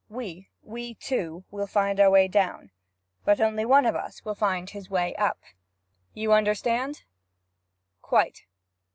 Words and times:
We 0.09 0.49
we 0.63 0.95
two 0.95 1.43
will 1.51 1.67
find 1.67 1.99
our 1.99 2.09
way 2.09 2.27
down; 2.27 2.71
but 3.23 3.39
only 3.39 3.65
one 3.65 3.85
of 3.85 3.95
us 3.95 4.25
will 4.25 4.33
find 4.33 4.67
his 4.67 4.89
way 4.89 5.13
up, 5.17 5.37
you 6.15 6.33
understand?' 6.33 7.03
'Quite.' 8.01 8.45